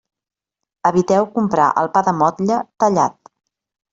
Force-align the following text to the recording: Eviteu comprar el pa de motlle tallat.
Eviteu 0.89 1.27
comprar 1.35 1.67
el 1.83 1.91
pa 1.97 2.03
de 2.09 2.15
motlle 2.23 2.57
tallat. 2.85 3.33